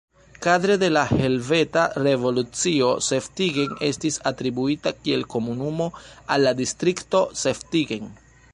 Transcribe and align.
Kadre 0.43 0.75
de 0.83 0.87
la 0.93 1.01
Helveta 1.09 1.83
Revolucio 2.07 2.87
Seftigen 3.09 3.75
estis 3.89 4.17
atribuita 4.31 4.95
kiel 5.03 5.29
komunumo 5.37 5.91
al 6.37 6.45
la 6.49 6.55
distrikto 6.63 7.23
Seftigen. 7.45 8.15